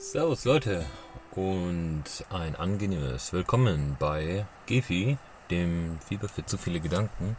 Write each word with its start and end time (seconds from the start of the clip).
Servus 0.00 0.44
Leute 0.44 0.86
und 1.32 2.04
ein 2.30 2.54
angenehmes 2.54 3.32
Willkommen 3.32 3.96
bei 3.98 4.46
Gefi, 4.66 5.18
dem 5.50 5.98
Fieber 6.06 6.28
für 6.28 6.46
zu 6.46 6.56
viele 6.56 6.78
Gedanken. 6.78 7.36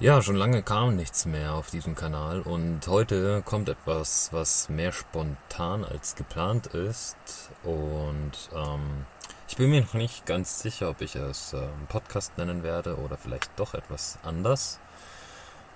Ja, 0.00 0.20
schon 0.22 0.34
lange 0.34 0.64
kam 0.64 0.96
nichts 0.96 1.24
mehr 1.24 1.54
auf 1.54 1.70
diesem 1.70 1.94
Kanal 1.94 2.40
und 2.40 2.88
heute 2.88 3.42
kommt 3.42 3.68
etwas, 3.68 4.30
was 4.32 4.68
mehr 4.68 4.90
spontan 4.90 5.84
als 5.84 6.16
geplant 6.16 6.66
ist 6.66 7.16
und 7.62 8.32
ähm, 8.52 9.06
ich 9.46 9.56
bin 9.56 9.70
mir 9.70 9.82
noch 9.82 9.94
nicht 9.94 10.26
ganz 10.26 10.58
sicher, 10.58 10.90
ob 10.90 11.00
ich 11.00 11.14
es 11.14 11.52
äh, 11.52 11.68
Podcast 11.88 12.36
nennen 12.38 12.64
werde 12.64 12.96
oder 12.96 13.16
vielleicht 13.16 13.52
doch 13.54 13.74
etwas 13.74 14.18
anders. 14.24 14.80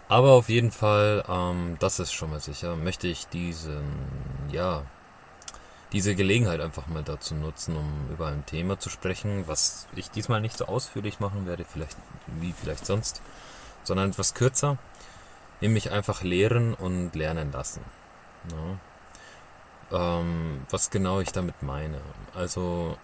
Aber 0.08 0.32
auf 0.32 0.48
jeden 0.48 0.72
Fall, 0.72 1.22
ähm, 1.28 1.76
das 1.78 2.00
ist 2.00 2.12
schon 2.12 2.30
mal 2.30 2.40
sicher, 2.40 2.74
möchte 2.74 3.06
ich 3.06 3.28
diesen, 3.28 3.84
ja, 4.50 4.82
diese 5.92 6.14
Gelegenheit 6.14 6.60
einfach 6.60 6.86
mal 6.88 7.02
dazu 7.02 7.34
nutzen, 7.34 7.76
um 7.76 8.08
über 8.12 8.26
ein 8.26 8.44
Thema 8.44 8.78
zu 8.78 8.90
sprechen, 8.90 9.44
was 9.46 9.86
ich 9.96 10.10
diesmal 10.10 10.40
nicht 10.40 10.56
so 10.56 10.66
ausführlich 10.66 11.20
machen 11.20 11.46
werde, 11.46 11.64
vielleicht 11.64 11.96
wie 12.26 12.52
vielleicht 12.52 12.84
sonst, 12.84 13.22
sondern 13.84 14.10
etwas 14.10 14.34
kürzer, 14.34 14.76
nämlich 15.60 15.90
einfach 15.90 16.22
lehren 16.22 16.74
und 16.74 17.14
lernen 17.14 17.52
lassen. 17.52 17.82
Ja. 18.50 20.20
Ähm, 20.20 20.66
was 20.70 20.90
genau 20.90 21.20
ich 21.20 21.32
damit 21.32 21.62
meine. 21.62 22.00
Also 22.34 22.98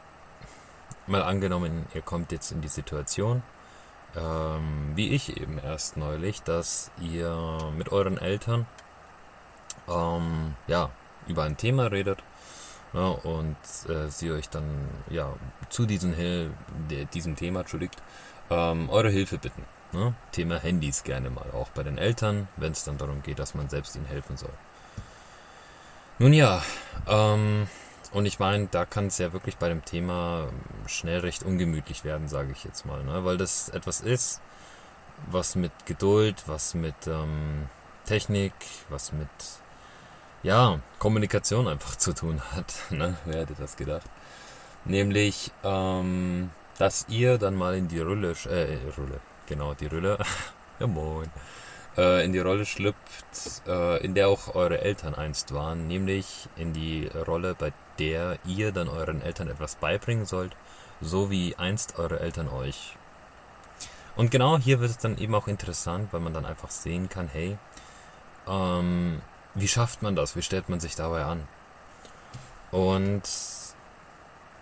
mal 1.07 1.23
angenommen, 1.23 1.87
ihr 1.95 2.03
kommt 2.03 2.33
jetzt 2.33 2.53
in 2.53 2.61
die 2.61 2.69
Situation, 2.69 3.43
ähm, 4.15 4.93
wie 4.95 5.09
ich 5.09 5.41
eben 5.41 5.59
erst 5.59 5.97
neulich, 5.97 6.43
dass 6.43 6.91
ihr 7.01 7.73
mit 7.77 7.91
euren 7.93 8.19
Eltern 8.19 8.67
ähm, 9.89 10.55
ja 10.67 10.91
über 11.27 11.45
ein 11.45 11.57
Thema 11.57 11.87
redet 11.87 12.23
ja, 12.95 13.09
und 13.09 13.57
äh, 13.89 14.09
sie 14.09 14.31
euch 14.31 14.49
dann 14.49 14.65
ja 15.11 15.33
zu 15.69 15.85
diesem, 15.85 16.15
Hil 16.15 16.53
diesem 17.13 17.37
Thema, 17.37 17.61
entschuldigt, 17.61 18.01
ähm, 18.51 18.89
eure 18.89 19.11
Hilfe 19.11 19.39
bitten. 19.39 19.65
Ne? 19.93 20.15
Thema 20.33 20.59
Handys 20.59 21.05
gerne 21.05 21.31
mal, 21.31 21.51
auch 21.53 21.69
bei 21.69 21.83
den 21.83 21.99
Eltern, 21.99 22.49
wenn 22.57 22.73
es 22.73 22.85
dann 22.85 22.99
darum 22.99 23.23
geht, 23.23 23.39
dass 23.39 23.55
man 23.55 23.69
selbst 23.69 23.97
ihnen 23.97 24.07
helfen 24.07 24.37
soll. 24.37 24.53
Nun 26.19 26.33
ja, 26.33 26.63
ähm, 27.09 27.67
und 28.13 28.27
ich 28.27 28.39
meine, 28.39 28.69
da 28.69 28.85
kann 28.85 29.09
es 29.09 29.19
ja 29.19 29.33
wirklich 29.33 29.57
bei 29.57 29.69
dem 29.69 29.85
Thema 29.85 30.49
schnell 30.87 31.19
recht 31.21 31.43
ungemütlich 31.43 32.05
werden, 32.05 32.29
sage 32.29 32.53
ich 32.53 32.63
jetzt 32.63 32.87
mal, 32.87 33.03
ne? 33.03 33.25
weil 33.25 33.37
das 33.37 33.69
etwas 33.71 34.01
ist, 34.01 34.41
was 35.27 35.57
mit 35.57 35.73
Geduld, 35.87 36.45
was 36.47 36.75
mit 36.75 36.95
ähm, 37.07 37.69
Technik, 38.05 38.53
was 38.89 39.13
mit 39.13 39.29
ja, 40.45 40.79
Kommunikation 40.99 41.67
einfach 41.67 41.97
zu 41.97 42.13
tun 42.13 42.41
hat. 42.53 42.75
Ne? 42.91 43.17
Wer 43.25 43.41
hätte 43.41 43.55
das 43.59 43.77
gedacht? 43.77 44.07
Nämlich, 44.85 45.51
ähm, 45.65 46.51
dass 46.79 47.07
ihr 47.09 47.39
dann 47.39 47.57
mal 47.57 47.75
in 47.75 47.89
die 47.89 48.01
Rolle, 48.01 48.35
äh, 48.45 48.79
Rolle, 48.97 49.21
genau, 49.47 49.75
die 49.75 49.87
Rolle, 49.87 50.19
ja 50.79 50.87
moin, 50.87 51.31
äh, 51.97 52.25
in 52.25 52.33
die 52.33 52.39
Rolle 52.39 52.67
schlüpft, 52.67 53.63
äh, 53.67 54.05
in 54.05 54.15
der 54.15 54.29
auch 54.29 54.55
eure 54.55 54.83
Eltern 54.83 55.15
einst 55.15 55.55
waren, 55.55 55.89
nämlich 55.89 56.49
in 56.57 56.73
die 56.75 57.09
Rolle, 57.27 57.55
bei 57.55 57.73
der 57.99 58.39
ihr 58.45 58.73
dann 58.73 58.89
euren 58.89 59.23
Eltern 59.23 59.49
etwas 59.49 59.77
beibringen 59.77 60.27
sollt, 60.27 60.55
so 61.01 61.31
wie 61.31 61.57
einst 61.57 61.99
eure 61.99 62.21
Eltern 62.21 62.49
euch. 62.49 62.97
Und 64.17 64.31
genau 64.31 64.59
hier 64.59 64.81
wird 64.81 64.91
es 64.91 64.99
dann 64.99 65.19
eben 65.19 65.35
auch 65.35 65.49
interessant, 65.49 66.13
weil 66.13 66.21
man 66.21 66.35
dann 66.35 66.45
einfach 66.45 66.71
sehen 66.71 67.09
kann, 67.09 67.29
hey, 67.29 67.57
ähm, 68.47 69.23
wie 69.55 69.69
schafft 69.69 70.03
man 70.03 70.17
das? 70.17 70.37
Wie 70.37 70.43
stellt 70.43 70.69
man 70.69 70.81
sich 70.81 70.97
dabei 70.97 71.25
an? 71.25 71.47
Und 72.71 73.23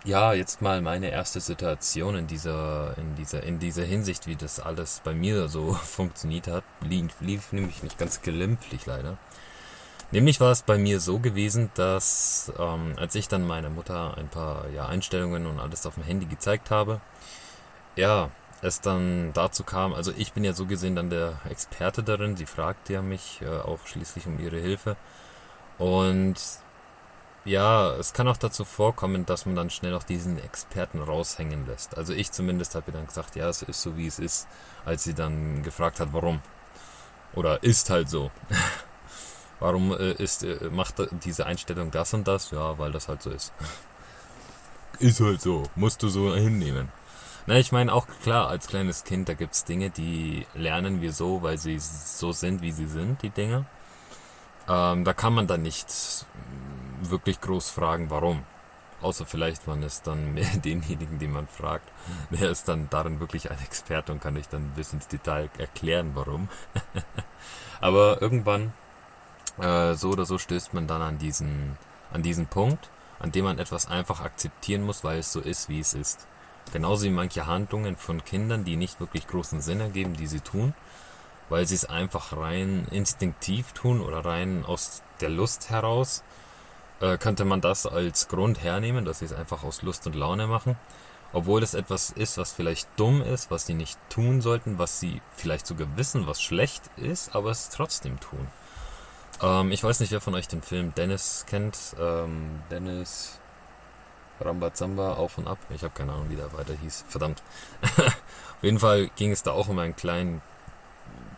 ja, 0.05 0.33
jetzt 0.33 0.61
mal 0.61 0.81
meine 0.81 1.09
erste 1.11 1.39
Situation 1.39 2.15
in 2.15 2.27
dieser, 2.27 2.95
in 2.97 3.15
dieser, 3.15 3.43
in 3.43 3.59
dieser 3.59 3.83
Hinsicht, 3.83 4.27
wie 4.27 4.35
das 4.35 4.59
alles 4.59 5.01
bei 5.03 5.13
mir 5.13 5.47
so 5.47 5.73
funktioniert 5.83 6.47
hat, 6.47 6.63
lief, 6.81 7.13
lief 7.21 7.53
nämlich 7.53 7.83
nicht 7.83 7.97
ganz 7.97 8.21
glimpflich 8.21 8.85
leider. 8.85 9.17
Nämlich 10.11 10.39
war 10.39 10.51
es 10.51 10.61
bei 10.61 10.77
mir 10.77 10.99
so 10.99 11.17
gewesen, 11.17 11.71
dass 11.73 12.51
ähm, 12.59 12.93
als 12.97 13.15
ich 13.15 13.29
dann 13.29 13.47
meiner 13.47 13.71
Mutter 13.71 14.15
ein 14.17 14.27
paar 14.27 14.69
ja, 14.69 14.85
Einstellungen 14.85 15.47
und 15.47 15.59
alles 15.59 15.87
auf 15.87 15.95
dem 15.95 16.03
Handy 16.03 16.27
gezeigt 16.27 16.69
habe, 16.69 17.01
ja, 17.95 18.29
es 18.63 18.79
dann 18.81 19.33
dazu 19.33 19.63
kam, 19.63 19.93
also 19.93 20.13
ich 20.15 20.33
bin 20.33 20.43
ja 20.43 20.53
so 20.53 20.65
gesehen 20.65 20.95
dann 20.95 21.09
der 21.09 21.39
Experte 21.49 22.01
darin, 22.01 22.37
sie 22.37 22.45
fragte 22.45 22.93
ja 22.93 23.01
mich 23.01 23.41
äh, 23.41 23.47
auch 23.47 23.85
schließlich 23.85 24.25
um 24.25 24.39
ihre 24.39 24.57
Hilfe. 24.57 24.95
Und 25.77 26.35
ja, 27.45 27.93
es 27.95 28.13
kann 28.13 28.27
auch 28.29 28.37
dazu 28.37 28.63
vorkommen, 28.63 29.25
dass 29.25 29.45
man 29.45 29.55
dann 29.55 29.69
schnell 29.69 29.93
auch 29.93 30.03
diesen 30.03 30.41
Experten 30.41 31.01
raushängen 31.01 31.67
lässt. 31.67 31.97
Also 31.97 32.13
ich 32.13 32.31
zumindest 32.31 32.75
habe 32.75 32.91
ihr 32.91 32.93
dann 32.93 33.07
gesagt, 33.07 33.35
ja, 33.35 33.49
es 33.49 33.63
ist 33.63 33.81
so 33.81 33.97
wie 33.97 34.07
es 34.07 34.17
ist, 34.17 34.47
als 34.85 35.03
sie 35.03 35.13
dann 35.13 35.61
gefragt 35.61 35.99
hat, 35.99 36.09
warum. 36.13 36.41
Oder 37.33 37.63
ist 37.63 37.89
halt 37.89 38.09
so. 38.09 38.31
warum 39.59 39.91
äh, 39.91 40.13
ist, 40.13 40.43
äh, 40.43 40.69
macht 40.71 40.95
diese 41.25 41.45
Einstellung 41.45 41.91
das 41.91 42.13
und 42.13 42.27
das? 42.29 42.51
Ja, 42.51 42.77
weil 42.79 42.93
das 42.93 43.09
halt 43.09 43.21
so 43.21 43.29
ist. 43.29 43.51
ist 44.99 45.19
halt 45.19 45.41
so, 45.41 45.63
musst 45.75 46.01
du 46.01 46.07
so 46.07 46.33
hinnehmen. 46.33 46.89
Na, 47.45 47.57
ich 47.57 47.73
meine 47.73 47.91
auch 47.91 48.07
klar, 48.21 48.47
als 48.47 48.67
kleines 48.67 49.03
Kind, 49.03 49.27
da 49.27 49.33
gibt 49.33 49.53
es 49.53 49.65
Dinge, 49.65 49.89
die 49.89 50.47
lernen 50.53 51.01
wir 51.01 51.11
so, 51.11 51.41
weil 51.41 51.57
sie 51.57 51.77
so 51.77 52.31
sind, 52.31 52.61
wie 52.61 52.71
sie 52.71 52.87
sind, 52.87 53.21
die 53.21 53.31
Dinge. 53.31 53.65
Ähm, 54.69 55.03
da 55.03 55.13
kann 55.13 55.33
man 55.33 55.47
dann 55.47 55.61
nicht 55.61 56.25
wirklich 57.01 57.41
groß 57.41 57.69
fragen, 57.69 58.09
warum. 58.09 58.43
Außer 59.01 59.25
vielleicht 59.25 59.67
man 59.67 59.83
ist 59.83 60.07
dann 60.07 60.33
mehr 60.33 60.49
denjenigen, 60.63 61.19
den 61.19 61.33
man 61.33 61.47
fragt. 61.47 61.89
Wer 62.29 62.49
ist 62.49 62.69
dann 62.69 62.87
darin 62.89 63.19
wirklich 63.19 63.51
ein 63.51 63.59
Experte 63.59 64.13
und 64.13 64.21
kann 64.21 64.37
ich 64.37 64.47
dann 64.47 64.69
bis 64.77 64.93
ins 64.93 65.09
Detail 65.09 65.49
erklären, 65.57 66.11
warum. 66.15 66.47
Aber 67.81 68.21
irgendwann, 68.21 68.71
äh, 69.59 69.95
so 69.95 70.11
oder 70.11 70.25
so, 70.25 70.37
stößt 70.37 70.73
man 70.73 70.87
dann 70.87 71.01
an 71.01 71.17
diesen, 71.17 71.77
an 72.13 72.23
diesen 72.23 72.47
Punkt, 72.47 72.87
an 73.19 73.33
dem 73.33 73.43
man 73.43 73.59
etwas 73.59 73.87
einfach 73.87 74.21
akzeptieren 74.21 74.83
muss, 74.83 75.03
weil 75.03 75.19
es 75.19 75.33
so 75.33 75.41
ist, 75.41 75.67
wie 75.67 75.81
es 75.81 75.93
ist. 75.93 76.25
Genauso 76.73 77.05
wie 77.05 77.11
manche 77.11 77.45
Handlungen 77.45 77.95
von 77.95 78.25
Kindern, 78.25 78.65
die 78.65 78.77
nicht 78.77 78.99
wirklich 78.99 79.27
großen 79.27 79.61
Sinn 79.61 79.79
ergeben, 79.79 80.15
die 80.15 80.25
sie 80.25 80.39
tun, 80.39 80.73
weil 81.47 81.67
sie 81.67 81.75
es 81.75 81.85
einfach 81.85 82.35
rein 82.35 82.87
instinktiv 82.89 83.73
tun 83.73 84.01
oder 84.01 84.25
rein 84.25 84.65
aus 84.65 85.03
der 85.21 85.29
Lust 85.29 85.69
heraus, 85.69 86.23
äh, 86.99 87.19
könnte 87.19 87.45
man 87.45 87.61
das 87.61 87.85
als 87.85 88.27
Grund 88.27 88.63
hernehmen, 88.63 89.05
dass 89.05 89.19
sie 89.19 89.25
es 89.25 89.33
einfach 89.33 89.63
aus 89.63 89.83
Lust 89.83 90.07
und 90.07 90.15
Laune 90.15 90.47
machen. 90.47 90.75
Obwohl 91.31 91.61
es 91.61 91.75
etwas 91.75 92.09
ist, 92.09 92.39
was 92.39 92.53
vielleicht 92.53 92.87
dumm 92.95 93.21
ist, 93.21 93.51
was 93.51 93.67
sie 93.67 93.75
nicht 93.75 93.99
tun 94.09 94.41
sollten, 94.41 94.79
was 94.79 94.99
sie 94.99 95.21
vielleicht 95.35 95.67
sogar 95.67 95.87
wissen, 95.95 96.25
was 96.25 96.41
schlecht 96.41 96.89
ist, 96.95 97.35
aber 97.35 97.51
es 97.51 97.69
trotzdem 97.69 98.19
tun. 98.19 98.47
Ähm, 99.43 99.71
ich 99.71 99.83
weiß 99.83 99.99
nicht, 99.99 100.11
wer 100.11 100.21
von 100.21 100.33
euch 100.33 100.47
den 100.47 100.63
Film 100.63 100.91
Dennis 100.95 101.45
kennt. 101.47 101.77
Ähm, 101.99 102.63
Dennis 102.71 103.39
Rambazamba 104.39 105.13
auf 105.13 105.37
und 105.37 105.47
ab. 105.47 105.57
Ich 105.73 105.83
habe 105.83 105.93
keine 105.93 106.13
Ahnung, 106.13 106.29
wie 106.29 106.35
der 106.35 106.51
weiter 106.53 106.73
hieß. 106.73 107.05
Verdammt. 107.07 107.41
Auf 107.97 108.63
jeden 108.63 108.79
Fall 108.79 109.09
ging 109.15 109.31
es 109.31 109.43
da 109.43 109.51
auch 109.51 109.67
um 109.67 109.79
einen 109.79 109.95
kleinen 109.95 110.41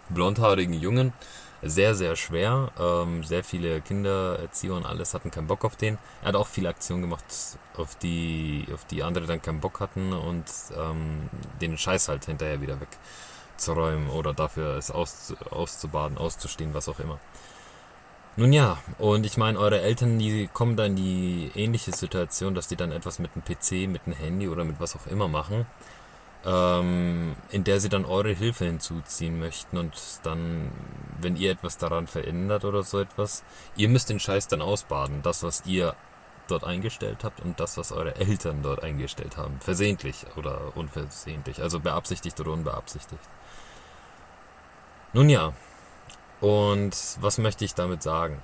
blondhaarigen 0.10 0.74
Jungen. 0.74 1.14
Sehr, 1.62 1.96
sehr 1.96 2.16
schwer. 2.16 2.70
Ähm, 2.80 3.24
sehr 3.24 3.44
viele 3.44 3.82
Kindererzieher 3.82 4.74
und 4.74 4.86
alles 4.86 5.14
hatten 5.14 5.32
keinen 5.32 5.48
Bock 5.48 5.66
auf 5.66 5.76
den. 5.76 5.98
Er 6.22 6.30
hat 6.30 6.36
auch 6.36 6.48
viele 6.48 6.70
Aktionen 6.70 7.02
gemacht, 7.02 7.26
auf 7.76 7.96
die, 7.96 8.66
auf 8.74 8.86
die 8.86 9.02
andere 9.02 9.26
dann 9.26 9.42
keinen 9.42 9.62
Bock 9.62 9.80
hatten 9.80 10.14
und 10.14 10.46
ähm, 10.78 11.30
den 11.62 11.78
Scheiß 11.78 12.08
halt 12.10 12.26
hinterher 12.26 12.62
wieder 12.62 12.78
wegzuräumen 12.80 14.10
oder 14.10 14.34
dafür 14.34 14.78
es 14.78 14.92
aus, 14.92 15.34
auszubaden, 15.50 16.18
auszustehen, 16.18 16.74
was 16.74 16.88
auch 16.88 17.00
immer. 17.00 17.20
Nun 18.38 18.52
ja, 18.52 18.78
und 18.98 19.26
ich 19.26 19.38
meine, 19.38 19.58
eure 19.58 19.80
Eltern, 19.82 20.20
die 20.20 20.50
kommen 20.52 20.76
dann 20.76 20.88
in 20.88 20.96
die 20.98 21.52
ähnliche 21.56 21.94
Situation, 21.94 22.54
dass 22.54 22.68
die 22.68 22.76
dann 22.76 22.92
etwas 22.92 23.18
mit 23.20 23.32
dem 23.34 23.44
PC, 23.44 23.90
mit 23.90 24.06
dem 24.06 24.14
Handy 24.14 24.50
oder 24.50 24.66
mit 24.66 24.80
was 24.80 24.94
auch 24.96 25.08
immer 25.08 25.30
machen, 25.30 25.66
ähm, 26.46 27.36
in 27.52 27.64
der 27.64 27.80
sie 27.80 27.88
dann 27.88 28.04
eure 28.04 28.34
Hilfe 28.34 28.66
hinzuziehen 28.66 29.40
möchten 29.40 29.78
und 29.78 29.94
dann, 30.24 30.70
wenn 31.22 31.38
ihr 31.38 31.52
etwas 31.52 31.78
daran 31.78 32.08
verändert 32.08 32.66
oder 32.66 32.84
so 32.84 33.00
etwas, 33.00 33.44
ihr 33.78 33.88
müsst 33.88 34.10
den 34.10 34.20
Scheiß 34.20 34.50
dann 34.50 34.62
ausbaden, 34.62 35.22
das, 35.24 35.42
was 35.44 35.64
ihr 35.66 35.96
dort 36.50 36.66
eingestellt 36.66 37.24
habt 37.24 37.40
und 37.40 37.60
das, 37.60 37.78
was 37.78 37.94
eure 37.94 38.16
Eltern 38.18 38.62
dort 38.64 38.84
eingestellt 38.84 39.38
haben. 39.38 39.60
Versehentlich 39.62 40.26
oder 40.36 40.76
unversehentlich, 40.76 41.62
also 41.62 41.80
beabsichtigt 41.80 42.38
oder 42.42 42.52
unbeabsichtigt. 42.52 43.24
Nun 45.14 45.30
ja, 45.30 45.54
und 46.46 46.96
was 47.22 47.40
möchte 47.40 47.66
ich 47.66 47.74
damit 47.74 48.04
sagen? 48.04 48.40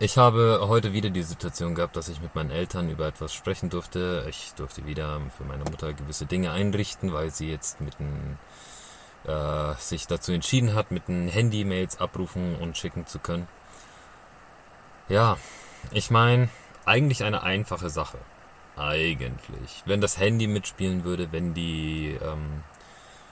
Ich 0.00 0.18
habe 0.18 0.58
heute 0.62 0.92
wieder 0.92 1.10
die 1.10 1.22
Situation 1.22 1.76
gehabt, 1.76 1.94
dass 1.94 2.08
ich 2.08 2.20
mit 2.20 2.34
meinen 2.34 2.50
Eltern 2.50 2.90
über 2.90 3.06
etwas 3.06 3.32
sprechen 3.32 3.70
durfte. 3.70 4.26
Ich 4.28 4.52
durfte 4.56 4.86
wieder 4.86 5.20
für 5.36 5.44
meine 5.44 5.62
Mutter 5.62 5.92
gewisse 5.92 6.26
Dinge 6.26 6.50
einrichten, 6.50 7.12
weil 7.12 7.30
sie 7.30 7.48
jetzt 7.48 7.80
mit 7.80 7.94
ein, 8.00 8.38
äh, 9.24 9.74
sich 9.78 10.08
dazu 10.08 10.32
entschieden 10.32 10.74
hat, 10.74 10.90
mit 10.90 11.06
den 11.06 11.28
Handy-Mails 11.28 12.00
abrufen 12.00 12.56
und 12.56 12.76
schicken 12.76 13.06
zu 13.06 13.20
können. 13.20 13.46
Ja, 15.08 15.36
ich 15.92 16.10
meine, 16.10 16.48
eigentlich 16.86 17.22
eine 17.22 17.44
einfache 17.44 17.88
Sache. 17.88 18.18
Eigentlich. 18.76 19.84
Wenn 19.84 20.00
das 20.00 20.18
Handy 20.18 20.48
mitspielen 20.48 21.04
würde, 21.04 21.30
wenn 21.30 21.54
die, 21.54 22.18
ähm, 22.20 22.64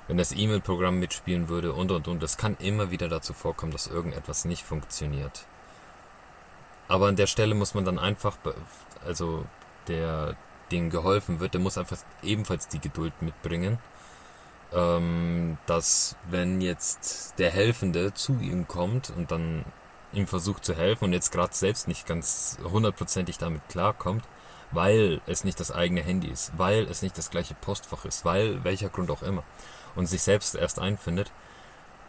wenn 0.08 0.16
das 0.16 0.32
E-Mail-Programm 0.32 0.99
mitspielen 0.99 1.49
würde 1.49 1.75
und 1.75 1.93
und 1.93 2.08
und. 2.08 2.22
Es 2.22 2.38
kann 2.38 2.56
immer 2.58 2.90
wieder 2.90 3.08
dazu 3.08 3.34
vorkommen, 3.34 3.72
dass 3.72 3.87
irgendetwas 3.87 4.46
nicht 4.46 4.64
funktioniert. 4.64 5.44
Aber 6.88 7.06
an 7.06 7.16
der 7.16 7.26
Stelle 7.26 7.55
muss 7.55 7.75
man 7.75 7.84
dann 7.84 7.99
einfach, 7.99 8.37
also 9.06 9.44
der, 9.87 10.34
dem 10.70 10.88
geholfen 10.88 11.38
wird, 11.40 11.52
der 11.52 11.60
muss 11.60 11.76
einfach 11.76 11.99
ebenfalls 12.22 12.69
die 12.69 12.81
Geduld 12.81 13.12
mitbringen, 13.20 13.78
ähm, 14.72 15.58
dass 15.66 16.16
wenn 16.31 16.62
jetzt 16.62 17.34
der 17.38 17.50
Helfende 17.50 18.14
zu 18.14 18.38
ihm 18.40 18.66
kommt 18.66 19.12
und 19.14 19.31
dann 19.31 19.66
ihm 20.14 20.26
versucht 20.26 20.64
zu 20.64 20.75
helfen 20.75 21.05
und 21.05 21.12
jetzt 21.12 21.32
gerade 21.32 21.55
selbst 21.55 21.87
nicht 21.87 22.06
ganz 22.06 22.56
hundertprozentig 22.64 23.37
damit 23.37 23.60
klarkommt, 23.69 24.25
weil 24.70 25.20
es 25.26 25.44
nicht 25.44 25.60
das 25.60 25.70
eigene 25.70 26.02
Handy 26.02 26.28
ist, 26.28 26.52
weil 26.56 26.84
es 26.84 27.02
nicht 27.02 27.19
das 27.19 27.31
gleiche 27.31 27.55
Postfach 27.55 28.06
ist, 28.06 28.25
weil 28.25 28.64
welcher 28.64 28.88
Grund 28.88 29.10
auch 29.10 29.22
immer 29.22 29.43
und 29.96 30.06
sich 30.06 30.23
selbst 30.23 30.55
erst 30.55 30.79
einfindet, 30.79 31.31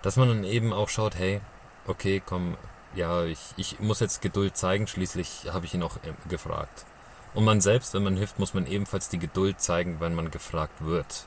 dass 0.01 0.15
man 0.17 0.29
dann 0.29 0.43
eben 0.43 0.73
auch 0.73 0.89
schaut, 0.89 1.15
hey, 1.15 1.41
okay, 1.87 2.21
komm, 2.25 2.57
ja, 2.95 3.23
ich, 3.25 3.39
ich 3.57 3.79
muss 3.79 3.99
jetzt 3.99 4.21
Geduld 4.21 4.57
zeigen, 4.57 4.87
schließlich 4.87 5.47
habe 5.51 5.65
ich 5.65 5.73
ihn 5.73 5.83
auch 5.83 5.97
äh, 5.97 6.13
gefragt. 6.29 6.85
Und 7.33 7.45
man 7.45 7.61
selbst, 7.61 7.93
wenn 7.93 8.03
man 8.03 8.17
hilft, 8.17 8.39
muss 8.39 8.53
man 8.53 8.65
ebenfalls 8.65 9.09
die 9.09 9.19
Geduld 9.19 9.61
zeigen, 9.61 9.99
wenn 9.99 10.15
man 10.15 10.31
gefragt 10.31 10.73
wird. 10.79 11.25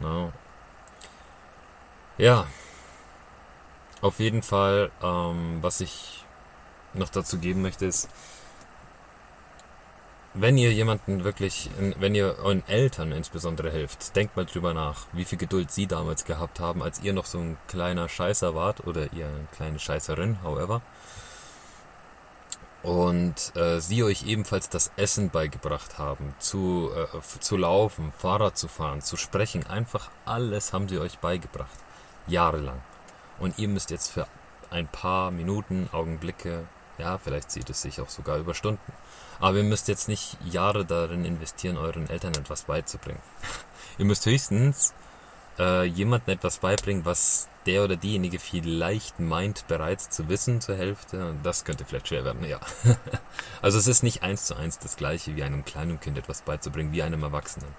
No. 0.00 0.32
Ja, 2.16 2.46
auf 4.00 4.20
jeden 4.20 4.42
Fall, 4.42 4.90
ähm, 5.02 5.58
was 5.60 5.80
ich 5.80 6.24
noch 6.94 7.08
dazu 7.08 7.38
geben 7.38 7.62
möchte, 7.62 7.86
ist, 7.86 8.08
wenn 10.34 10.58
ihr 10.58 10.72
jemanden 10.72 11.24
wirklich, 11.24 11.70
wenn 11.78 12.14
ihr 12.14 12.36
euren 12.38 12.66
Eltern 12.68 13.12
insbesondere 13.12 13.70
hilft, 13.70 14.14
denkt 14.14 14.36
mal 14.36 14.46
drüber 14.46 14.74
nach, 14.74 15.06
wie 15.12 15.24
viel 15.24 15.38
Geduld 15.38 15.70
sie 15.70 15.86
damals 15.86 16.24
gehabt 16.24 16.60
haben, 16.60 16.82
als 16.82 17.00
ihr 17.02 17.12
noch 17.12 17.24
so 17.24 17.38
ein 17.38 17.56
kleiner 17.66 18.08
Scheißer 18.08 18.54
wart 18.54 18.86
oder 18.86 19.12
ihr 19.12 19.26
eine 19.26 19.48
kleine 19.52 19.78
Scheißerin, 19.78 20.38
however. 20.42 20.82
Und 22.82 23.56
äh, 23.56 23.80
sie 23.80 24.04
euch 24.04 24.24
ebenfalls 24.26 24.68
das 24.68 24.92
Essen 24.96 25.30
beigebracht 25.30 25.98
haben, 25.98 26.34
zu, 26.38 26.90
äh, 26.94 27.20
zu 27.40 27.56
laufen, 27.56 28.12
Fahrrad 28.16 28.56
zu 28.56 28.68
fahren, 28.68 29.02
zu 29.02 29.16
sprechen, 29.16 29.66
einfach 29.66 30.10
alles 30.24 30.72
haben 30.72 30.88
sie 30.88 30.98
euch 30.98 31.18
beigebracht. 31.18 31.76
Jahrelang. 32.28 32.80
Und 33.40 33.58
ihr 33.58 33.68
müsst 33.68 33.90
jetzt 33.90 34.12
für 34.12 34.26
ein 34.70 34.86
paar 34.86 35.30
Minuten, 35.30 35.88
Augenblicke, 35.92 36.66
ja, 36.98 37.18
vielleicht 37.18 37.50
sieht 37.50 37.70
es 37.70 37.82
sich 37.82 38.00
auch 38.00 38.08
sogar 38.08 38.38
über 38.38 38.54
Stunden, 38.54 38.92
aber 39.40 39.58
ihr 39.58 39.64
müsst 39.64 39.88
jetzt 39.88 40.08
nicht 40.08 40.36
Jahre 40.44 40.84
darin 40.84 41.24
investieren, 41.24 41.76
euren 41.76 42.08
Eltern 42.08 42.34
etwas 42.34 42.62
beizubringen. 42.62 43.20
ihr 43.98 44.04
müsst 44.04 44.26
höchstens 44.26 44.94
äh, 45.58 45.84
jemandem 45.84 46.34
etwas 46.34 46.58
beibringen, 46.58 47.04
was 47.04 47.48
der 47.66 47.84
oder 47.84 47.96
diejenige 47.96 48.38
vielleicht 48.38 49.20
meint 49.20 49.66
bereits 49.68 50.10
zu 50.10 50.28
wissen 50.28 50.60
zur 50.60 50.76
Hälfte. 50.76 51.36
Das 51.42 51.64
könnte 51.64 51.84
vielleicht 51.84 52.08
schwer 52.08 52.24
werden, 52.24 52.44
ja. 52.44 52.60
also 53.62 53.78
es 53.78 53.86
ist 53.86 54.02
nicht 54.02 54.22
eins 54.22 54.44
zu 54.44 54.56
eins 54.56 54.78
das 54.78 54.96
gleiche, 54.96 55.36
wie 55.36 55.42
einem 55.42 55.64
kleinen 55.64 56.00
Kind 56.00 56.18
etwas 56.18 56.42
beizubringen, 56.42 56.92
wie 56.92 57.02
einem 57.02 57.22
Erwachsenen. 57.22 57.74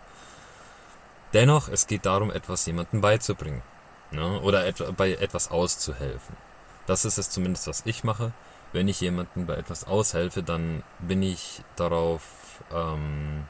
Dennoch, 1.33 1.69
es 1.69 1.87
geht 1.87 2.05
darum, 2.05 2.31
etwas 2.31 2.65
jemandem 2.65 3.01
beizubringen. 3.01 3.61
Ne? 4.11 4.41
Oder 4.41 4.65
et 4.65 4.95
bei 4.97 5.13
etwas 5.13 5.51
auszuhelfen. 5.51 6.35
Das 6.87 7.05
ist 7.05 7.19
es 7.19 7.29
zumindest, 7.29 7.67
was 7.67 7.83
ich 7.85 8.03
mache 8.03 8.33
wenn 8.71 8.87
ich 8.87 9.01
jemandem 9.01 9.45
bei 9.45 9.55
etwas 9.55 9.85
aushelfe, 9.85 10.43
dann 10.43 10.83
bin 10.99 11.23
ich 11.23 11.61
darauf, 11.75 12.21
ähm, 12.73 13.45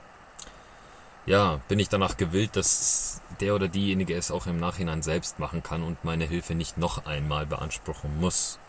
ja, 1.25 1.59
bin 1.67 1.79
ich 1.79 1.89
danach 1.89 2.17
gewillt, 2.17 2.55
dass 2.55 3.21
der 3.39 3.55
oder 3.55 3.67
diejenige 3.67 4.15
es 4.15 4.31
auch 4.31 4.47
im 4.47 4.59
Nachhinein 4.59 5.01
selbst 5.01 5.39
machen 5.39 5.61
kann 5.61 5.83
und 5.83 6.03
meine 6.03 6.25
Hilfe 6.25 6.55
nicht 6.55 6.77
noch 6.77 7.05
einmal 7.05 7.45
beanspruchen 7.45 8.19
muss. 8.19 8.59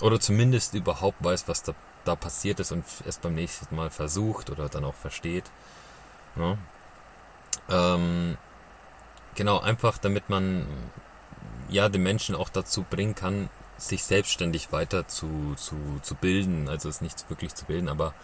Oder 0.00 0.20
zumindest 0.20 0.74
überhaupt 0.74 1.22
weiß, 1.22 1.48
was 1.48 1.62
da, 1.62 1.74
da 2.04 2.16
passiert 2.16 2.60
ist 2.60 2.72
und 2.72 2.84
es 3.06 3.18
beim 3.18 3.34
nächsten 3.34 3.74
Mal 3.74 3.90
versucht 3.90 4.50
oder 4.50 4.68
dann 4.68 4.84
auch 4.84 4.94
versteht. 4.94 5.44
Ja. 6.36 6.42
Ne? 6.42 6.58
Ähm, 7.68 8.38
genau, 9.34 9.58
einfach 9.58 9.98
damit 9.98 10.28
man 10.28 10.66
ja 11.68 11.88
den 11.88 12.02
Menschen 12.02 12.34
auch 12.34 12.48
dazu 12.48 12.84
bringen 12.88 13.14
kann, 13.14 13.48
sich 13.78 14.04
selbstständig 14.04 14.72
weiter 14.72 15.06
zu, 15.06 15.54
zu, 15.56 15.76
zu 16.02 16.14
bilden, 16.14 16.68
also 16.68 16.88
es 16.88 17.00
nicht 17.00 17.28
wirklich 17.28 17.54
zu 17.54 17.64
bilden, 17.66 17.88
aber 17.88 18.14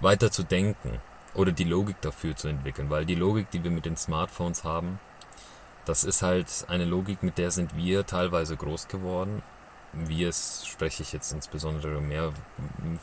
weiter 0.00 0.30
zu 0.30 0.42
denken 0.42 1.00
oder 1.34 1.52
die 1.52 1.64
Logik 1.64 2.00
dafür 2.00 2.34
zu 2.34 2.48
entwickeln, 2.48 2.90
weil 2.90 3.04
die 3.04 3.14
Logik, 3.14 3.50
die 3.50 3.62
wir 3.62 3.70
mit 3.70 3.84
den 3.84 3.96
Smartphones 3.96 4.64
haben, 4.64 4.98
das 5.84 6.02
ist 6.02 6.22
halt 6.22 6.64
eine 6.68 6.84
Logik, 6.84 7.22
mit 7.22 7.38
der 7.38 7.50
sind 7.50 7.76
wir 7.76 8.06
teilweise 8.06 8.56
groß 8.56 8.88
geworden. 8.88 9.42
Wir 9.92 10.32
spreche 10.32 11.02
ich 11.02 11.12
jetzt 11.12 11.32
insbesondere 11.32 12.00
mehr 12.00 12.32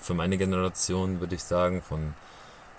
für 0.01 0.13
meine 0.13 0.37
Generation, 0.37 1.21
würde 1.21 1.35
ich 1.35 1.43
sagen, 1.43 1.81
von, 1.81 2.13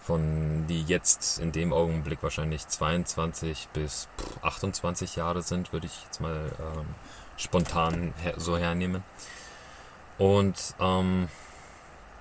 von 0.03 0.67
die 0.69 0.83
jetzt 0.83 1.39
in 1.39 1.53
dem 1.53 1.73
Augenblick 1.73 2.23
wahrscheinlich 2.23 2.69
22 2.69 3.69
bis 3.73 4.09
28 4.43 5.17
Jahre 5.17 5.43
sind, 5.43 5.73
würde 5.73 5.87
ich 5.87 6.05
jetzt 6.05 6.21
mal 6.21 6.53
ähm, 6.61 6.87
spontan 7.37 8.15
her 8.23 8.35
so 8.37 8.57
hernehmen. 8.57 9.03
Und 10.19 10.75
ähm, 10.81 11.29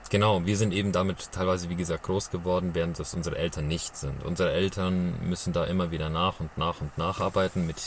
genau, 0.10 0.46
wir 0.46 0.58
sind 0.58 0.74
eben 0.74 0.92
damit 0.92 1.32
teilweise, 1.32 1.70
wie 1.70 1.76
gesagt, 1.76 2.04
groß 2.04 2.32
geworden, 2.32 2.72
während 2.74 3.00
das 3.00 3.14
unsere 3.14 3.38
Eltern 3.38 3.68
nicht 3.68 3.96
sind. 3.98 4.24
Unsere 4.24 4.52
Eltern 4.52 5.16
müssen 5.28 5.54
da 5.54 5.66
immer 5.66 5.92
wieder 5.92 6.10
nach 6.10 6.40
und 6.40 6.58
nach 6.58 6.82
und 6.82 6.98
nacharbeiten 6.98 7.68
mit 7.68 7.78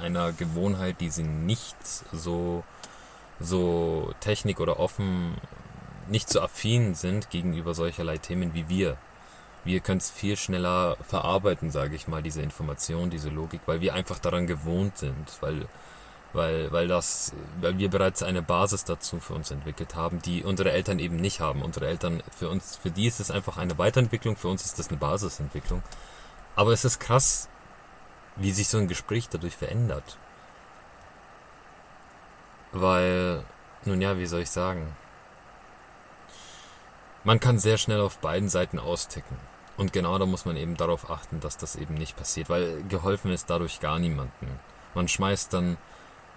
einer 0.00 0.32
Gewohnheit, 0.32 1.00
die 1.00 1.10
sie 1.10 1.22
nicht 1.22 1.76
so, 2.12 2.64
so 3.38 4.12
technik- 4.20 4.60
oder 4.60 4.78
offen, 4.80 5.34
nicht 6.08 6.28
so 6.28 6.40
affin 6.40 6.94
sind 6.94 7.30
gegenüber 7.30 7.74
solcherlei 7.74 8.18
Themen 8.18 8.54
wie 8.54 8.68
wir. 8.68 8.96
Wir 9.62 9.80
können 9.80 9.98
es 9.98 10.10
viel 10.10 10.38
schneller 10.38 10.96
verarbeiten, 11.06 11.70
sage 11.70 11.94
ich 11.94 12.08
mal, 12.08 12.22
diese 12.22 12.40
Information, 12.40 13.10
diese 13.10 13.28
Logik, 13.28 13.60
weil 13.66 13.82
wir 13.82 13.92
einfach 13.92 14.18
daran 14.18 14.46
gewohnt 14.46 14.96
sind, 14.96 15.28
weil 15.40 15.66
weil, 16.32 16.70
weil, 16.70 16.86
das, 16.86 17.32
weil 17.60 17.78
wir 17.78 17.90
bereits 17.90 18.22
eine 18.22 18.42
Basis 18.42 18.84
dazu 18.84 19.18
für 19.18 19.34
uns 19.34 19.50
entwickelt 19.50 19.94
haben, 19.94 20.22
die 20.22 20.44
unsere 20.44 20.70
Eltern 20.70 20.98
eben 20.98 21.16
nicht 21.16 21.40
haben. 21.40 21.62
Unsere 21.62 21.88
Eltern, 21.88 22.22
für 22.36 22.48
uns, 22.48 22.76
für 22.76 22.90
die 22.90 23.06
ist 23.06 23.20
es 23.20 23.30
einfach 23.30 23.56
eine 23.56 23.78
Weiterentwicklung, 23.78 24.36
für 24.36 24.48
uns 24.48 24.64
ist 24.64 24.78
das 24.78 24.88
eine 24.88 24.98
Basisentwicklung. 24.98 25.82
Aber 26.54 26.72
es 26.72 26.84
ist 26.84 27.00
krass, 27.00 27.48
wie 28.36 28.52
sich 28.52 28.68
so 28.68 28.78
ein 28.78 28.88
Gespräch 28.88 29.28
dadurch 29.28 29.56
verändert. 29.56 30.18
Weil, 32.72 33.44
nun 33.84 34.00
ja, 34.00 34.16
wie 34.18 34.26
soll 34.26 34.42
ich 34.42 34.50
sagen? 34.50 34.94
Man 37.24 37.40
kann 37.40 37.58
sehr 37.58 37.76
schnell 37.76 38.00
auf 38.00 38.18
beiden 38.18 38.48
Seiten 38.48 38.78
austicken. 38.78 39.36
Und 39.76 39.92
genau 39.92 40.18
da 40.18 40.26
muss 40.26 40.44
man 40.44 40.56
eben 40.56 40.76
darauf 40.76 41.10
achten, 41.10 41.40
dass 41.40 41.56
das 41.56 41.74
eben 41.74 41.94
nicht 41.94 42.16
passiert, 42.16 42.48
weil 42.48 42.82
geholfen 42.88 43.32
ist 43.32 43.50
dadurch 43.50 43.80
gar 43.80 43.98
niemanden. 43.98 44.60
Man 44.94 45.08
schmeißt 45.08 45.52
dann 45.52 45.76